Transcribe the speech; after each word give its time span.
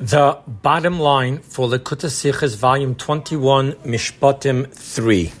The 0.00 0.38
bottom 0.46 1.00
line 1.00 1.40
for 1.40 1.66
Likkutei 1.66 2.06
Sichos, 2.06 2.54
volume 2.54 2.94
21, 2.94 3.72
Mishpatim 3.84 4.72
3. 4.72 5.32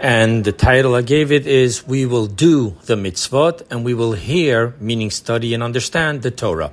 And 0.00 0.44
the 0.44 0.50
title 0.50 0.96
I 0.96 1.02
gave 1.02 1.30
it 1.30 1.46
is 1.46 1.86
We 1.86 2.04
Will 2.04 2.26
Do 2.26 2.74
the 2.86 2.96
Mitzvot 2.96 3.62
and 3.70 3.84
We 3.84 3.94
Will 3.94 4.14
Hear, 4.14 4.74
meaning 4.80 5.12
study 5.12 5.54
and 5.54 5.62
understand 5.62 6.22
the 6.22 6.32
Torah. 6.32 6.72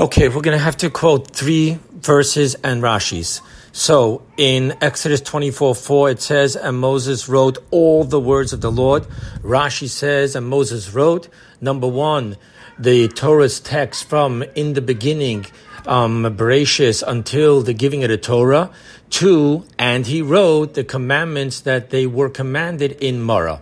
Okay, 0.00 0.28
we're 0.28 0.42
going 0.42 0.58
to 0.58 0.64
have 0.64 0.76
to 0.78 0.90
quote 0.90 1.30
three 1.30 1.78
verses 1.92 2.56
and 2.64 2.82
Rashis. 2.82 3.40
So 3.70 4.26
in 4.36 4.74
Exodus 4.80 5.20
24 5.20 5.76
4, 5.76 6.10
it 6.10 6.20
says, 6.20 6.56
And 6.56 6.78
Moses 6.78 7.28
wrote 7.28 7.58
all 7.70 8.02
the 8.02 8.18
words 8.18 8.52
of 8.52 8.60
the 8.60 8.72
Lord. 8.72 9.04
Rashi 9.40 9.88
says, 9.88 10.34
And 10.34 10.48
Moses 10.48 10.92
wrote, 10.92 11.28
number 11.60 11.86
one, 11.86 12.38
the 12.76 13.06
Torah's 13.06 13.60
text 13.60 14.08
from 14.08 14.42
in 14.56 14.72
the 14.72 14.80
beginning 14.80 15.46
um, 15.86 16.24
Bereshis 16.24 17.02
until 17.06 17.62
the 17.62 17.72
giving 17.72 18.02
of 18.04 18.10
the 18.10 18.18
Torah. 18.18 18.70
Two, 19.10 19.64
and 19.78 20.06
he 20.06 20.22
wrote 20.22 20.74
the 20.74 20.84
commandments 20.84 21.60
that 21.60 21.90
they 21.90 22.06
were 22.06 22.30
commanded 22.30 22.92
in 23.00 23.22
Marah. 23.22 23.60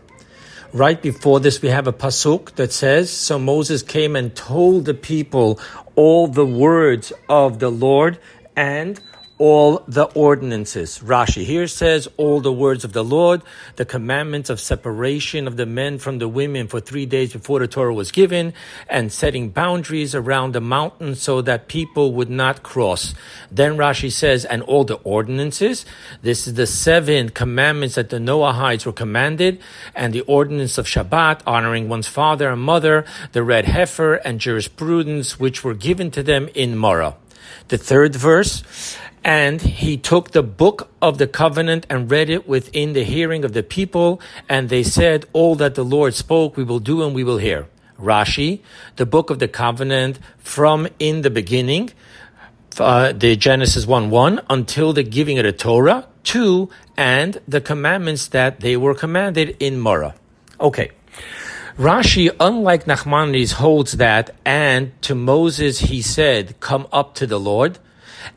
Right 0.72 1.02
before 1.02 1.40
this, 1.40 1.60
we 1.60 1.68
have 1.68 1.88
a 1.88 1.92
pasuk 1.92 2.54
that 2.54 2.72
says, 2.72 3.10
"So 3.10 3.38
Moses 3.38 3.82
came 3.82 4.14
and 4.14 4.34
told 4.34 4.84
the 4.84 4.94
people 4.94 5.58
all 5.96 6.28
the 6.28 6.46
words 6.46 7.12
of 7.28 7.58
the 7.58 7.70
Lord 7.70 8.18
and." 8.54 9.00
All 9.40 9.82
the 9.88 10.04
ordinances. 10.14 10.98
Rashi 10.98 11.44
here 11.44 11.66
says 11.66 12.06
all 12.18 12.42
the 12.42 12.52
words 12.52 12.84
of 12.84 12.92
the 12.92 13.02
Lord, 13.02 13.40
the 13.76 13.86
commandments 13.86 14.50
of 14.50 14.60
separation 14.60 15.46
of 15.46 15.56
the 15.56 15.64
men 15.64 15.98
from 15.98 16.18
the 16.18 16.28
women 16.28 16.68
for 16.68 16.78
three 16.78 17.06
days 17.06 17.32
before 17.32 17.58
the 17.58 17.66
Torah 17.66 17.94
was 17.94 18.12
given, 18.12 18.52
and 18.86 19.10
setting 19.10 19.48
boundaries 19.48 20.14
around 20.14 20.52
the 20.52 20.60
mountain 20.60 21.14
so 21.14 21.40
that 21.40 21.68
people 21.68 22.12
would 22.12 22.28
not 22.28 22.62
cross. 22.62 23.14
Then 23.50 23.78
Rashi 23.78 24.12
says, 24.12 24.44
and 24.44 24.62
all 24.64 24.84
the 24.84 25.00
ordinances. 25.04 25.86
This 26.20 26.46
is 26.46 26.52
the 26.52 26.66
seven 26.66 27.30
commandments 27.30 27.94
that 27.94 28.10
the 28.10 28.18
Noahites 28.18 28.84
were 28.84 28.92
commanded, 28.92 29.58
and 29.94 30.12
the 30.12 30.20
ordinance 30.22 30.76
of 30.76 30.84
Shabbat, 30.84 31.40
honoring 31.46 31.88
one's 31.88 32.08
father 32.08 32.50
and 32.50 32.60
mother, 32.60 33.06
the 33.32 33.42
red 33.42 33.64
heifer, 33.64 34.16
and 34.16 34.38
jurisprudence 34.38 35.40
which 35.40 35.64
were 35.64 35.72
given 35.72 36.10
to 36.10 36.22
them 36.22 36.50
in 36.54 36.76
Marah. 36.76 37.16
The 37.68 37.78
third 37.78 38.14
verse, 38.16 38.64
and 39.24 39.60
he 39.60 39.96
took 39.96 40.30
the 40.30 40.42
book 40.42 40.90
of 41.02 41.18
the 41.18 41.26
covenant 41.26 41.86
and 41.90 42.10
read 42.10 42.30
it 42.30 42.48
within 42.48 42.92
the 42.94 43.04
hearing 43.04 43.44
of 43.44 43.52
the 43.52 43.62
people, 43.62 44.20
and 44.48 44.68
they 44.68 44.82
said, 44.82 45.26
All 45.32 45.54
that 45.56 45.74
the 45.74 45.84
Lord 45.84 46.14
spoke, 46.14 46.56
we 46.56 46.64
will 46.64 46.78
do 46.78 47.02
and 47.02 47.14
we 47.14 47.24
will 47.24 47.38
hear. 47.38 47.68
Rashi, 47.98 48.60
the 48.96 49.04
book 49.04 49.28
of 49.28 49.38
the 49.38 49.48
covenant 49.48 50.18
from 50.38 50.88
in 50.98 51.20
the 51.20 51.30
beginning, 51.30 51.90
uh, 52.78 53.12
the 53.12 53.36
Genesis 53.36 53.86
1 53.86 54.08
1, 54.08 54.40
until 54.48 54.92
the 54.92 55.02
giving 55.02 55.38
of 55.38 55.44
the 55.44 55.52
Torah, 55.52 56.06
2, 56.24 56.70
and 56.96 57.40
the 57.46 57.60
commandments 57.60 58.28
that 58.28 58.60
they 58.60 58.76
were 58.76 58.94
commanded 58.94 59.56
in 59.60 59.78
Marah. 59.78 60.14
Okay. 60.58 60.92
Rashi, 61.76 62.34
unlike 62.40 62.84
Nachmanides, 62.84 63.52
holds 63.52 63.92
that, 63.92 64.34
and 64.44 64.92
to 65.02 65.14
Moses 65.14 65.80
he 65.80 66.02
said, 66.02 66.58
Come 66.60 66.86
up 66.92 67.14
to 67.16 67.26
the 67.26 67.40
Lord 67.40 67.78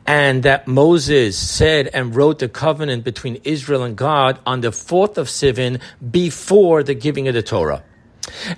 and 0.06 0.42
that 0.42 0.66
Moses 0.66 1.36
said 1.36 1.88
and 1.88 2.14
wrote 2.14 2.38
the 2.38 2.48
covenant 2.48 3.04
between 3.04 3.40
Israel 3.44 3.82
and 3.82 3.96
God 3.96 4.38
on 4.46 4.60
the 4.60 4.72
fourth 4.72 5.18
of 5.18 5.28
Sivan 5.28 5.80
before 6.10 6.82
the 6.82 6.94
giving 6.94 7.28
of 7.28 7.34
the 7.34 7.42
Torah. 7.42 7.82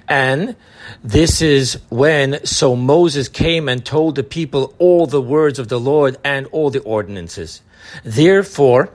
And 0.08 0.56
this 1.02 1.42
is 1.42 1.80
when 1.88 2.44
so 2.44 2.76
Moses 2.76 3.28
came 3.28 3.68
and 3.68 3.84
told 3.84 4.14
the 4.14 4.22
people 4.22 4.74
all 4.78 5.06
the 5.06 5.20
words 5.20 5.58
of 5.58 5.68
the 5.68 5.80
Lord 5.80 6.16
and 6.24 6.46
all 6.52 6.70
the 6.70 6.80
ordinances. 6.82 7.62
Therefore, 8.04 8.90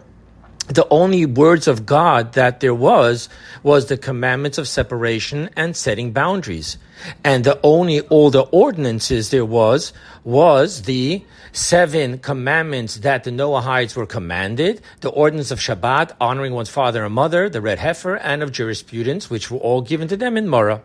the 0.68 0.88
only 0.90 1.26
words 1.26 1.68
of 1.68 1.86
God 1.86 2.34
that 2.34 2.60
there 2.60 2.74
was 2.74 3.30
was 3.64 3.88
the 3.88 3.98
commandments 3.98 4.58
of 4.58 4.68
separation 4.68 5.50
and 5.56 5.76
setting 5.76 6.12
boundaries. 6.12 6.78
And 7.24 7.44
the 7.44 7.60
only 7.64 8.02
all 8.02 8.30
the 8.30 8.44
ordinances 8.44 9.32
there 9.32 9.46
was 9.46 9.92
was 10.24 10.84
the 10.84 11.24
seven 11.52 12.20
commandments 12.20 12.98
that 12.98 13.24
the 13.24 13.32
Noahites 13.32 13.96
were 13.96 14.06
commanded, 14.06 14.82
the 15.02 15.10
ordinance 15.10 15.52
of 15.52 15.60
Shabbat, 15.60 16.16
honoring 16.22 16.54
one's 16.54 16.70
father 16.70 17.04
and 17.04 17.14
mother, 17.14 17.50
the 17.50 17.62
red 17.62 17.80
heifer, 17.80 18.16
and 18.16 18.44
of 18.44 18.52
jurisprudence, 18.52 19.30
which 19.30 19.52
were 19.52 19.58
all 19.58 19.82
given 19.82 20.08
to 20.08 20.18
them 20.18 20.38
in 20.38 20.48
Marah. 20.48 20.82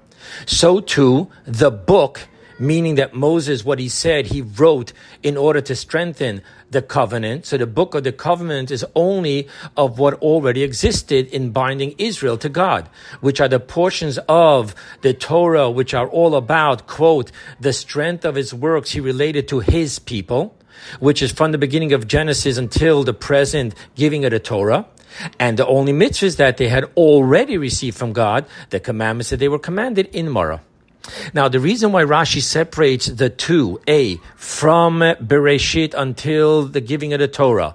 So 0.47 0.81
too, 0.81 1.29
the 1.45 1.71
book 1.71 2.27
meaning 2.59 2.95
that 2.97 3.15
Moses, 3.15 3.65
what 3.65 3.79
he 3.79 3.89
said, 3.89 4.27
he 4.27 4.43
wrote 4.43 4.93
in 5.23 5.37
order 5.37 5.61
to 5.61 5.77
strengthen 5.77 6.43
the 6.71 6.83
covenant. 6.83 7.47
So 7.47 7.57
the 7.57 7.67
book 7.67 7.95
of 7.95 8.05
the 8.05 8.13
covenant 8.13 8.71
is 8.71 8.85
only 8.95 9.49
of 9.77 9.99
what 9.99 10.15
already 10.15 10.63
existed 10.63 11.29
in 11.29 11.51
binding 11.51 11.95
Israel 11.99 12.39
to 12.39 12.49
God, 12.49 12.89
which 13.21 13.41
are 13.41 13.49
the 13.49 13.61
portions 13.61 14.19
of 14.29 14.75
the 15.03 15.15
Torah 15.15 15.71
which 15.71 15.95
are 15.95 16.09
all 16.09 16.35
about, 16.35 16.87
quote, 16.87 17.31
the 17.61 17.73
strength 17.73 18.25
of 18.25 18.35
his 18.35 18.53
works 18.53 18.93
he 18.93 19.01
related 19.01 19.49
to 19.49 19.61
his 19.61 19.99
people, 19.99 20.57
which 21.01 21.23
is 21.23 21.33
from 21.33 21.53
the 21.53 21.59
beginning 21.59 21.93
of 21.93 22.09
Genesis 22.09 22.59
until 22.59 23.05
the 23.05 23.15
present 23.15 23.75
giving 23.95 24.25
of 24.25 24.31
the 24.31 24.41
Torah. 24.41 24.87
And 25.39 25.59
the 25.59 25.67
only 25.67 25.93
mitzvahs 25.93 26.37
that 26.37 26.59
they 26.59 26.69
had 26.69 26.85
already 26.95 27.57
received 27.57 27.97
from 27.97 28.13
God, 28.13 28.45
the 28.69 28.81
commandments 28.81 29.31
that 29.31 29.39
they 29.39 29.49
were 29.49 29.59
commanded 29.59 30.09
in 30.15 30.29
Marah. 30.29 30.61
Now, 31.33 31.49
the 31.49 31.61
reason 31.61 31.93
why 31.93 32.05
Rashi 32.05 32.41
separates 32.41 33.07
the 33.07 33.31
two, 33.31 33.81
A, 33.89 34.17
from 34.37 35.01
Bereshit 35.01 35.95
until 35.95 36.65
the 36.65 36.81
giving 36.81 37.13
of 37.13 37.21
the 37.21 37.29
Torah, 37.29 37.75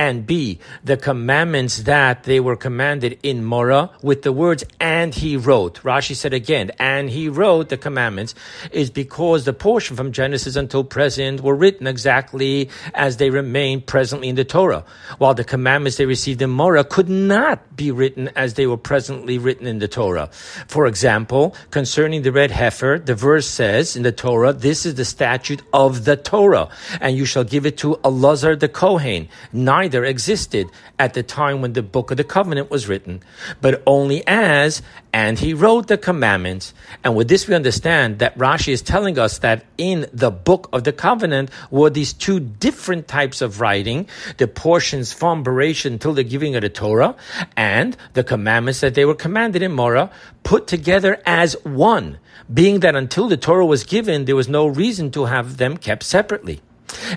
and 0.00 0.24
B, 0.24 0.58
the 0.82 0.96
commandments 0.96 1.82
that 1.82 2.24
they 2.24 2.40
were 2.40 2.56
commanded 2.56 3.18
in 3.22 3.44
Mora 3.44 3.90
with 4.00 4.22
the 4.22 4.32
words, 4.32 4.64
and 4.80 5.14
he 5.14 5.36
wrote. 5.36 5.74
Rashi 5.82 6.16
said 6.16 6.32
again, 6.32 6.70
and 6.78 7.10
he 7.10 7.28
wrote 7.28 7.68
the 7.68 7.76
commandments, 7.76 8.34
is 8.72 8.88
because 8.88 9.44
the 9.44 9.52
portion 9.52 9.98
from 9.98 10.10
Genesis 10.10 10.56
until 10.56 10.84
present 10.84 11.42
were 11.42 11.54
written 11.54 11.86
exactly 11.86 12.70
as 12.94 13.18
they 13.18 13.28
remain 13.28 13.82
presently 13.82 14.30
in 14.30 14.36
the 14.36 14.44
Torah, 14.44 14.86
while 15.18 15.34
the 15.34 15.44
commandments 15.44 15.98
they 15.98 16.06
received 16.06 16.40
in 16.40 16.48
Mora 16.48 16.82
could 16.82 17.10
not 17.10 17.76
be 17.76 17.90
written 17.90 18.30
as 18.34 18.54
they 18.54 18.66
were 18.66 18.78
presently 18.78 19.36
written 19.36 19.66
in 19.66 19.80
the 19.80 19.88
Torah. 19.88 20.30
For 20.66 20.86
example, 20.86 21.54
concerning 21.70 22.22
the 22.22 22.32
red 22.32 22.50
heifer, 22.50 22.98
the 22.98 23.14
verse 23.14 23.46
says 23.46 23.96
in 23.96 24.02
the 24.02 24.12
Torah, 24.12 24.54
this 24.54 24.86
is 24.86 24.94
the 24.94 25.04
statute 25.04 25.60
of 25.74 26.06
the 26.06 26.16
Torah, 26.16 26.70
and 27.02 27.18
you 27.18 27.26
shall 27.26 27.44
give 27.44 27.66
it 27.66 27.76
to 27.78 27.96
Elazar 27.96 28.58
the 28.58 28.68
Kohen. 28.68 29.28
Neither 29.52 29.89
neither 29.90 30.04
existed 30.04 30.70
at 31.00 31.14
the 31.14 31.22
time 31.22 31.60
when 31.60 31.72
the 31.72 31.82
book 31.82 32.12
of 32.12 32.16
the 32.16 32.22
covenant 32.22 32.70
was 32.70 32.86
written, 32.86 33.20
but 33.60 33.82
only 33.86 34.22
as, 34.24 34.82
and 35.12 35.36
he 35.36 35.52
wrote 35.52 35.88
the 35.88 35.98
commandments. 35.98 36.72
And 37.02 37.16
with 37.16 37.26
this 37.26 37.48
we 37.48 37.56
understand 37.56 38.20
that 38.20 38.38
Rashi 38.38 38.72
is 38.72 38.82
telling 38.82 39.18
us 39.18 39.38
that 39.38 39.64
in 39.76 40.06
the 40.12 40.30
book 40.30 40.68
of 40.72 40.84
the 40.84 40.92
covenant 40.92 41.50
were 41.72 41.90
these 41.90 42.12
two 42.12 42.38
different 42.38 43.08
types 43.08 43.42
of 43.42 43.60
writing, 43.60 44.06
the 44.36 44.46
portions 44.46 45.12
from 45.12 45.42
Bereshit 45.42 45.90
until 45.90 46.12
the 46.12 46.22
giving 46.22 46.54
of 46.54 46.62
the 46.62 46.68
Torah, 46.68 47.16
and 47.56 47.96
the 48.12 48.22
commandments 48.22 48.78
that 48.80 48.94
they 48.94 49.04
were 49.04 49.16
commanded 49.16 49.60
in 49.60 49.72
Marah, 49.72 50.12
put 50.44 50.68
together 50.68 51.20
as 51.26 51.56
one, 51.64 52.18
being 52.52 52.78
that 52.80 52.94
until 52.94 53.26
the 53.26 53.36
Torah 53.36 53.66
was 53.66 53.82
given, 53.82 54.26
there 54.26 54.36
was 54.36 54.48
no 54.48 54.68
reason 54.68 55.10
to 55.10 55.24
have 55.24 55.56
them 55.56 55.76
kept 55.76 56.04
separately. 56.04 56.60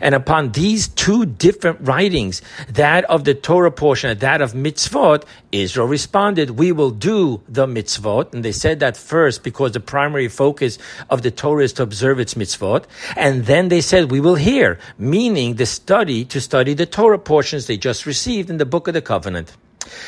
And 0.02 0.16
upon 0.16 0.52
these 0.52 0.88
two 0.88 1.26
different 1.26 1.80
writings, 1.82 2.42
that 2.70 3.04
of 3.06 3.24
the 3.24 3.34
Torah 3.34 3.72
portion 3.72 4.10
and 4.10 4.20
that 4.20 4.42
of 4.42 4.54
mitzvot, 4.54 5.24
Israel 5.52 5.88
responded, 5.88 6.52
we 6.52 6.72
will 6.72 6.92
do 6.92 7.42
the 7.48 7.66
mitzvot. 7.66 8.34
And 8.34 8.44
they 8.44 8.52
said 8.52 8.80
that 8.80 8.98
first 8.98 9.44
because 9.44 9.72
the 9.72 9.80
primary 9.80 10.28
focus 10.28 10.78
of 11.10 11.22
the 11.22 11.32
Torah 11.32 11.64
is 11.64 11.74
to 11.74 11.84
observe 11.84 12.20
its 12.20 12.34
mitzvot. 12.34 12.86
And 13.16 13.46
then 13.46 13.70
they 13.70 13.82
said, 13.82 14.12
we 14.12 14.20
will 14.20 14.36
hear, 14.36 14.80
meaning 14.98 15.56
the 15.56 15.66
study 15.66 16.26
to 16.26 16.42
study 16.42 16.74
the 16.74 16.86
Torah 16.86 17.20
portions 17.20 17.68
they 17.68 17.78
just 17.78 18.06
received 18.06 18.50
in 18.50 18.58
the 18.58 18.66
book 18.66 18.88
of 18.88 18.94
the 18.94 19.02
covenant. 19.02 19.54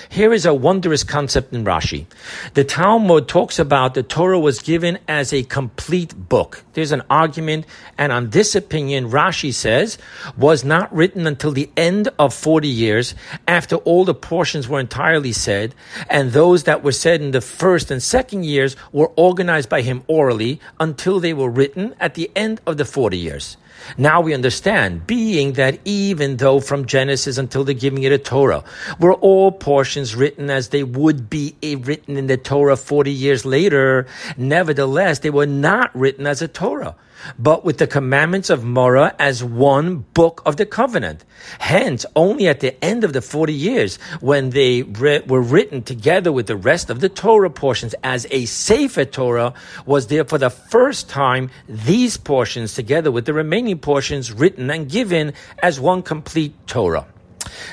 Here 0.09 0.33
is 0.33 0.45
a 0.45 0.53
wondrous 0.53 1.03
concept 1.03 1.53
in 1.53 1.65
Rashi. 1.65 2.05
The 2.53 2.63
Talmud 2.63 3.27
talks 3.27 3.59
about 3.59 3.93
the 3.93 4.03
Torah 4.03 4.39
was 4.39 4.59
given 4.59 4.99
as 5.07 5.33
a 5.33 5.43
complete 5.43 6.13
book. 6.29 6.63
There's 6.73 6.91
an 6.91 7.03
argument, 7.09 7.65
and 7.97 8.11
on 8.11 8.29
this 8.29 8.55
opinion, 8.55 9.11
Rashi 9.11 9.53
says, 9.53 9.97
was 10.37 10.63
not 10.63 10.93
written 10.93 11.27
until 11.27 11.51
the 11.51 11.69
end 11.75 12.09
of 12.19 12.33
40 12.33 12.67
years, 12.67 13.15
after 13.47 13.77
all 13.77 14.05
the 14.05 14.13
portions 14.13 14.67
were 14.67 14.79
entirely 14.79 15.31
said, 15.31 15.75
and 16.09 16.31
those 16.31 16.63
that 16.63 16.83
were 16.83 16.91
said 16.91 17.21
in 17.21 17.31
the 17.31 17.41
first 17.41 17.91
and 17.91 18.01
second 18.01 18.45
years 18.45 18.75
were 18.91 19.11
organized 19.15 19.69
by 19.69 19.81
him 19.81 20.03
orally 20.07 20.59
until 20.79 21.19
they 21.19 21.33
were 21.33 21.49
written 21.49 21.95
at 21.99 22.15
the 22.15 22.31
end 22.35 22.61
of 22.65 22.77
the 22.77 22.85
40 22.85 23.17
years. 23.17 23.57
Now 23.97 24.21
we 24.21 24.33
understand, 24.33 25.07
being 25.07 25.53
that 25.53 25.79
even 25.85 26.37
though 26.37 26.59
from 26.59 26.85
Genesis 26.85 27.37
until 27.37 27.63
the 27.63 27.73
giving 27.73 28.05
of 28.05 28.11
the 28.11 28.17
Torah 28.17 28.63
were 28.99 29.13
all 29.13 29.51
portions 29.51 30.15
written 30.15 30.49
as 30.49 30.69
they 30.69 30.83
would 30.83 31.29
be 31.29 31.55
eh, 31.61 31.75
written 31.79 32.17
in 32.17 32.27
the 32.27 32.37
Torah 32.37 32.77
40 32.77 33.11
years 33.11 33.45
later, 33.45 34.07
nevertheless, 34.37 35.19
they 35.19 35.29
were 35.29 35.45
not 35.45 35.95
written 35.95 36.25
as 36.27 36.41
a 36.41 36.47
Torah. 36.47 36.95
But 37.37 37.65
with 37.65 37.77
the 37.77 37.87
commandments 37.87 38.49
of 38.49 38.61
Morah 38.61 39.15
as 39.19 39.43
one 39.43 40.05
book 40.13 40.41
of 40.45 40.57
the 40.57 40.65
covenant. 40.65 41.23
Hence, 41.59 42.05
only 42.15 42.47
at 42.47 42.59
the 42.59 42.83
end 42.83 43.03
of 43.03 43.13
the 43.13 43.21
40 43.21 43.53
years, 43.53 43.97
when 44.19 44.51
they 44.51 44.83
re- 44.83 45.21
were 45.21 45.41
written 45.41 45.83
together 45.83 46.31
with 46.31 46.47
the 46.47 46.55
rest 46.55 46.89
of 46.89 46.99
the 46.99 47.09
Torah 47.09 47.49
portions 47.49 47.95
as 48.03 48.27
a 48.31 48.45
Sefer 48.45 49.05
Torah, 49.05 49.53
was 49.85 50.07
there 50.07 50.25
for 50.25 50.37
the 50.37 50.49
first 50.49 51.09
time 51.09 51.49
these 51.67 52.17
portions 52.17 52.73
together 52.73 53.11
with 53.11 53.25
the 53.25 53.33
remaining 53.33 53.79
portions 53.79 54.31
written 54.31 54.69
and 54.69 54.89
given 54.89 55.33
as 55.59 55.79
one 55.79 56.01
complete 56.01 56.55
Torah. 56.67 57.05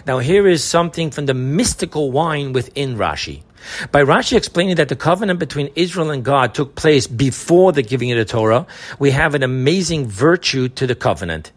Now, 0.06 0.18
here 0.18 0.46
is 0.46 0.62
something 0.62 1.10
from 1.10 1.26
the 1.26 1.34
mystical 1.34 2.10
wine 2.10 2.52
within 2.52 2.96
Rashi. 2.96 3.42
By 3.90 4.02
Rashi 4.02 4.36
explaining 4.36 4.76
that 4.76 4.88
the 4.88 4.96
covenant 4.96 5.38
between 5.38 5.70
Israel 5.74 6.10
and 6.10 6.24
God 6.24 6.54
took 6.54 6.74
place 6.74 7.06
before 7.06 7.72
the 7.72 7.82
giving 7.82 8.12
of 8.12 8.18
the 8.18 8.24
Torah, 8.24 8.66
we 8.98 9.10
have 9.10 9.34
an 9.34 9.42
amazing 9.42 10.06
virtue 10.06 10.68
to 10.68 10.86
the 10.86 10.94
covenant. 10.94 11.52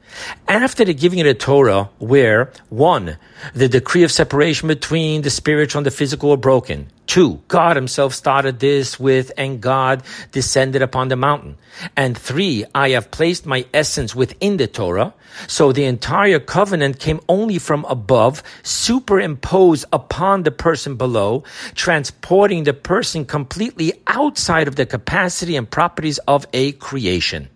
After 0.47 0.85
the 0.85 0.93
giving 0.93 1.19
of 1.19 1.25
the 1.25 1.33
Torah, 1.33 1.89
where 1.99 2.51
one, 2.69 3.17
the 3.53 3.67
decree 3.67 4.03
of 4.03 4.11
separation 4.11 4.67
between 4.67 5.21
the 5.21 5.29
spiritual 5.29 5.79
and 5.79 5.85
the 5.85 5.91
physical 5.91 6.29
were 6.29 6.37
broken. 6.37 6.89
Two, 7.07 7.41
God 7.47 7.75
himself 7.75 8.13
started 8.13 8.59
this 8.59 8.99
with, 8.99 9.31
and 9.37 9.61
God 9.61 10.01
descended 10.31 10.81
upon 10.81 11.07
the 11.07 11.15
mountain. 11.15 11.57
And 11.95 12.17
three, 12.17 12.65
I 12.73 12.89
have 12.89 13.11
placed 13.11 13.45
my 13.45 13.65
essence 13.73 14.15
within 14.15 14.57
the 14.57 14.67
Torah. 14.67 15.13
So 15.47 15.71
the 15.71 15.85
entire 15.85 16.39
covenant 16.39 16.99
came 16.99 17.19
only 17.29 17.59
from 17.59 17.85
above, 17.85 18.41
superimposed 18.63 19.85
upon 19.93 20.43
the 20.43 20.51
person 20.51 20.95
below, 20.95 21.43
transporting 21.75 22.63
the 22.63 22.73
person 22.73 23.25
completely 23.25 23.93
outside 24.07 24.67
of 24.67 24.75
the 24.75 24.85
capacity 24.85 25.55
and 25.55 25.69
properties 25.69 26.17
of 26.27 26.47
a 26.53 26.71
creation. 26.73 27.49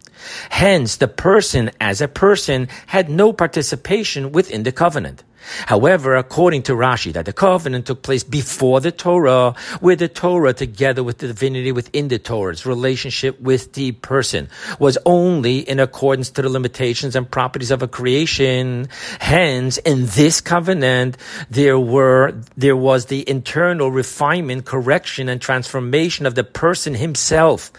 Hence, 0.49 0.97
the 0.97 1.07
person 1.07 1.71
as 1.79 2.01
a 2.01 2.07
person 2.07 2.67
had 2.85 3.09
no 3.09 3.33
participation 3.33 4.31
within 4.31 4.63
the 4.63 4.71
covenant. 4.71 5.23
However, 5.65 6.15
according 6.15 6.63
to 6.63 6.73
Rashi, 6.73 7.13
that 7.13 7.25
the 7.25 7.33
covenant 7.33 7.85
took 7.87 8.01
place 8.01 8.23
before 8.23 8.81
the 8.81 8.91
Torah, 8.91 9.55
where 9.79 9.95
the 9.95 10.07
Torah, 10.07 10.53
together 10.53 11.03
with 11.03 11.19
the 11.19 11.27
divinity 11.27 11.71
within 11.71 12.07
the 12.07 12.19
Torah's 12.19 12.65
relationship 12.65 13.39
with 13.39 13.73
the 13.73 13.91
person, 13.93 14.49
was 14.79 14.97
only 15.05 15.59
in 15.59 15.79
accordance 15.79 16.29
to 16.31 16.41
the 16.41 16.49
limitations 16.49 17.15
and 17.15 17.29
properties 17.29 17.71
of 17.71 17.81
a 17.81 17.87
creation. 17.87 18.87
Hence, 19.19 19.77
in 19.79 20.05
this 20.07 20.41
covenant, 20.41 21.17
there 21.49 21.79
were, 21.79 22.33
there 22.57 22.77
was 22.77 23.05
the 23.05 23.27
internal 23.29 23.91
refinement, 23.91 24.65
correction, 24.65 25.29
and 25.29 25.41
transformation 25.41 26.25
of 26.25 26.35
the 26.35 26.43
person 26.43 26.93
himself 26.93 27.71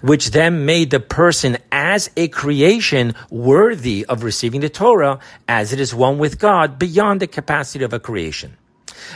which 0.00 0.30
then 0.30 0.66
made 0.66 0.90
the 0.90 1.00
person 1.00 1.56
as 1.70 2.10
a 2.16 2.28
creation 2.28 3.14
worthy 3.30 4.04
of 4.06 4.22
receiving 4.22 4.60
the 4.60 4.68
Torah 4.68 5.18
as 5.46 5.72
it 5.72 5.80
is 5.80 5.94
one 5.94 6.18
with 6.18 6.38
God 6.38 6.78
beyond 6.78 7.07
the 7.16 7.26
capacity 7.26 7.84
of 7.84 7.94
a 7.94 7.98
creation. 7.98 8.58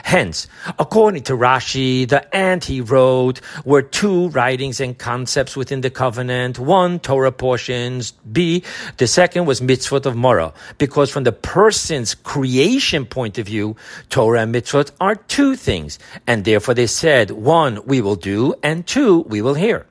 Hence, 0.05 0.49
according 0.79 1.25
to 1.25 1.35
Rashi, 1.35 2.09
the 2.09 2.35
and 2.35 2.62
he 2.62 2.81
wrote 2.81 3.41
were 3.65 3.83
two 3.83 4.29
writings 4.29 4.81
and 4.81 4.97
concepts 4.97 5.56
within 5.56 5.81
the 5.81 5.91
covenant. 5.91 6.59
One, 6.59 6.99
Torah 6.99 7.33
portions. 7.33 8.12
B, 8.12 8.62
the 8.97 9.06
second 9.06 9.47
was 9.47 9.61
mitzvot 9.61 10.06
of 10.06 10.15
Morah. 10.15 10.55
Because 10.79 11.11
from 11.11 11.25
the 11.25 11.33
person's 11.33 12.15
creation 12.15 13.05
point 13.05 13.39
of 13.39 13.47
view, 13.47 13.77
Torah 14.09 14.43
and 14.43 14.55
mitzvot 14.55 14.93
are 15.00 15.17
two 15.17 15.56
things. 15.56 15.99
And 16.27 16.44
therefore 16.44 16.75
they 16.75 16.87
said, 16.87 17.31
one, 17.31 17.85
we 17.85 18.00
will 18.00 18.17
do, 18.17 18.55
and 18.62 18.87
two, 18.87 19.21
we 19.21 19.43
will 19.43 19.55
hear. 19.55 19.87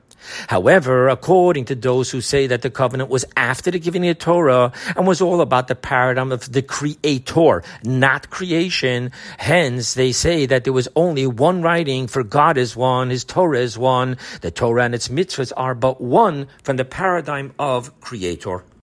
However, 0.48 1.08
according 1.08 1.66
to 1.66 1.74
those 1.74 2.10
who 2.10 2.20
say 2.20 2.46
that 2.46 2.62
the 2.62 2.70
covenant 2.70 3.10
was 3.10 3.24
after 3.36 3.70
the 3.70 3.78
giving 3.78 4.06
of 4.08 4.18
the 4.18 4.24
Torah 4.24 4.72
and 4.96 5.06
was 5.06 5.20
all 5.20 5.40
about 5.40 5.68
the 5.68 5.74
paradigm 5.74 6.32
of 6.32 6.52
the 6.52 6.62
creator, 6.62 7.62
not 7.84 8.30
creation, 8.30 9.12
hence 9.38 9.94
they 9.94 10.12
say 10.12 10.46
that 10.46 10.64
there 10.64 10.72
was 10.72 10.88
only 10.96 11.26
one 11.26 11.62
writing 11.62 12.06
for 12.06 12.22
God 12.22 12.56
is 12.56 12.76
one, 12.76 13.10
His 13.10 13.24
Torah 13.24 13.60
is 13.60 13.78
one, 13.78 14.16
the 14.40 14.50
Torah 14.50 14.84
and 14.84 14.94
its 14.94 15.08
mitzvahs 15.08 15.52
are 15.56 15.74
but 15.74 16.00
one 16.00 16.48
from 16.62 16.76
the 16.76 16.84
paradigm 16.84 17.52
of 17.58 18.00
creator. 18.00 18.64